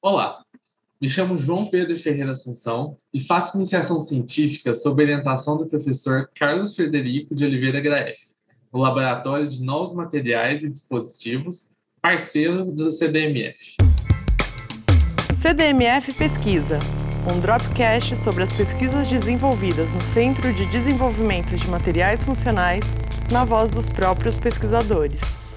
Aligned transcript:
Olá, 0.00 0.44
me 1.00 1.08
chamo 1.08 1.36
João 1.36 1.66
Pedro 1.66 1.98
Ferreira 1.98 2.30
Assunção 2.30 2.96
e 3.12 3.18
faço 3.18 3.56
iniciação 3.56 3.98
científica 3.98 4.72
sob 4.72 5.02
orientação 5.02 5.56
do 5.56 5.66
professor 5.66 6.30
Carlos 6.36 6.76
Frederico 6.76 7.34
de 7.34 7.44
Oliveira 7.44 7.80
Graef, 7.80 8.16
no 8.72 8.78
Laboratório 8.78 9.48
de 9.48 9.60
Novos 9.60 9.92
Materiais 9.92 10.62
e 10.62 10.70
Dispositivos, 10.70 11.70
parceiro 12.00 12.64
do 12.66 12.92
CDMF. 12.92 13.74
CDMF 15.34 16.14
Pesquisa, 16.14 16.78
um 17.28 17.40
dropcast 17.40 18.14
sobre 18.18 18.44
as 18.44 18.52
pesquisas 18.52 19.08
desenvolvidas 19.08 19.92
no 19.94 20.02
Centro 20.02 20.54
de 20.54 20.64
Desenvolvimento 20.66 21.56
de 21.56 21.68
Materiais 21.68 22.22
Funcionais, 22.22 22.84
na 23.32 23.44
voz 23.44 23.68
dos 23.68 23.88
próprios 23.88 24.38
pesquisadores. 24.38 25.47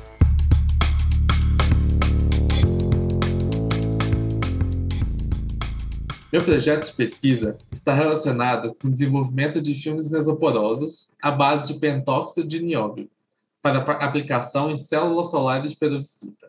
Meu 6.31 6.41
projeto 6.45 6.85
de 6.85 6.93
pesquisa 6.93 7.57
está 7.73 7.93
relacionado 7.93 8.73
com 8.75 8.87
o 8.87 8.91
desenvolvimento 8.91 9.59
de 9.59 9.75
filmes 9.75 10.09
mesoporosos 10.09 11.13
à 11.21 11.29
base 11.29 11.73
de 11.73 11.77
pentóxido 11.77 12.47
de 12.47 12.63
nióbio 12.63 13.09
para 13.61 13.79
aplicação 13.79 14.71
em 14.71 14.77
células 14.77 15.29
solares 15.29 15.71
de 15.71 15.77
perovskita. 15.77 16.47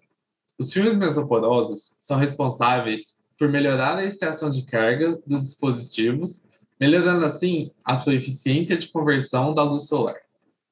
Os 0.57 0.73
filmes 0.73 0.95
mesoporosos 0.95 1.97
são 1.99 2.17
responsáveis 2.17 3.21
por 3.37 3.49
melhorar 3.49 3.99
a 3.99 4.05
extração 4.05 4.49
de 4.49 4.63
carga 4.63 5.21
dos 5.27 5.41
dispositivos, 5.41 6.47
melhorando 6.79 7.25
assim 7.25 7.73
a 7.85 7.97
sua 7.97 8.15
eficiência 8.15 8.77
de 8.77 8.87
conversão 8.87 9.53
da 9.53 9.65
luz 9.65 9.89
solar. 9.89 10.21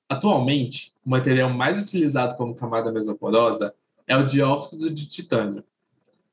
Atualmente, 0.09 0.93
o 1.05 1.11
material 1.11 1.51
mais 1.51 1.83
utilizado 1.83 2.37
como 2.37 2.55
camada 2.55 2.93
mesoporosa 2.93 3.75
é 4.07 4.17
o 4.17 4.25
dióxido 4.25 4.89
de 4.89 5.09
titânio, 5.09 5.65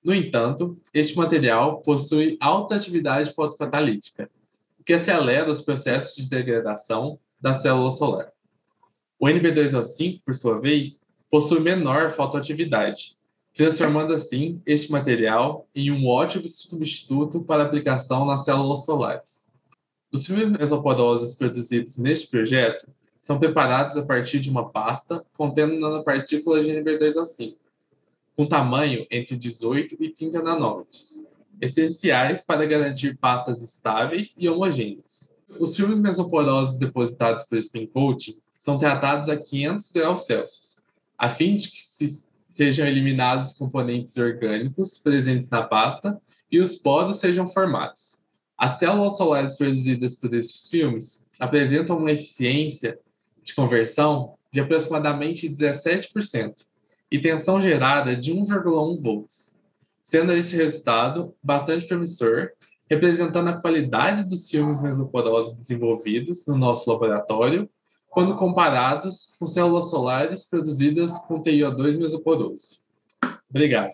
no 0.07 0.16
entanto, 0.16 0.79
este 0.93 1.17
material 1.17 1.81
possui 1.81 2.38
alta 2.39 2.75
atividade 2.75 3.34
fotocatalítica, 3.34 4.31
o 4.80 4.83
que 4.86 4.94
acelera 4.94 5.52
os 5.52 5.59
processos 5.59 6.16
de 6.16 6.30
degradação 6.30 7.19
da 7.41 7.52
célula 7.52 7.89
solar. 7.91 8.31
O 9.19 9.28
NB2O5, 9.28 10.22
por 10.23 10.33
sua 10.33 10.61
vez, 10.61 11.02
possui 11.30 11.59
menor 11.59 12.09
fotoatividade, 12.09 13.17
transformando 13.53 14.13
assim 14.13 14.61
este 14.66 14.89
material 14.94 15.67
em 15.75 15.91
um 15.91 16.08
ótimo 16.08 16.47
substituto 16.47 17.41
para 17.41 17.63
aplicação 17.63 18.25
nas 18.25 18.45
células 18.45 18.85
solares. 18.85 19.53
Os 20.09 20.25
filmes 20.25 20.58
mesoporosos 20.58 21.35
produzidos 21.35 21.97
neste 21.97 22.30
projeto 22.30 22.88
são 23.19 23.38
preparados 23.38 23.97
a 23.97 24.05
partir 24.05 24.39
de 24.39 24.50
uma 24.50 24.69
pasta 24.69 25.25
contendo 25.35 25.78
nanopartículas 25.78 26.66
de 26.66 26.72
NB2O5, 26.72 27.58
com 28.38 28.45
tamanho 28.45 29.07
entre 29.09 29.35
18 29.35 29.97
e 29.99 30.09
30 30.13 30.43
nanômetros, 30.43 31.25
essenciais 31.59 32.44
para 32.44 32.67
garantir 32.67 33.17
pastas 33.17 33.63
estáveis 33.63 34.35
e 34.38 34.47
homogêneas. 34.47 35.35
Os 35.59 35.75
filmes 35.75 35.97
mesoporosos 35.97 36.77
depositados 36.77 37.45
por 37.45 37.57
spin 37.57 37.88
coating 37.88 38.35
são 38.55 38.77
tratados 38.77 39.27
a 39.27 39.35
500 39.35 39.91
graus 39.91 40.25
Celsius, 40.27 40.79
a 41.17 41.29
fim 41.29 41.55
de 41.55 41.67
que 41.67 41.81
se 41.81 42.27
sejam 42.47 42.85
eliminados 42.85 43.52
os 43.52 43.57
componentes 43.57 44.16
orgânicos 44.17 44.99
presentes 44.99 45.49
na 45.49 45.63
pasta 45.63 46.22
e 46.51 46.59
os 46.59 46.75
poros 46.75 47.17
sejam 47.17 47.47
formados. 47.47 48.22
As 48.55 48.77
células 48.77 49.17
solares 49.17 49.55
produzidas 49.55 50.13
por 50.13 50.31
estes 50.35 50.67
filmes 50.67 51.27
apresentam 51.39 51.97
uma 51.97 52.11
eficiência 52.11 52.99
de 53.44 53.55
conversão 53.55 54.35
de 54.51 54.59
aproximadamente 54.59 55.49
17%, 55.49 56.67
e 57.11 57.19
tensão 57.19 57.59
gerada 57.59 58.16
de 58.16 58.33
1,1 58.33 59.02
volts, 59.02 59.59
sendo 60.03 60.33
esse 60.33 60.55
resultado 60.55 61.33
bastante 61.41 61.86
promissor, 61.86 62.50
representando 62.89 63.50
a 63.50 63.61
qualidade 63.61 64.23
dos 64.23 64.50
filmes 64.50 64.81
mesoporosos 64.81 65.58
desenvolvidos 65.58 66.45
no 66.45 66.58
nosso 66.58 66.89
laboratório, 66.89 67.69
quando 68.09 68.35
comparados 68.35 69.34
com 69.38 69.45
células 69.45 69.90
solares 69.90 70.45
produzidas 70.45 71.18
com 71.19 71.41
TiO2 71.41 71.97
mesoporoso. 71.97 72.81
Obrigado. 73.50 73.94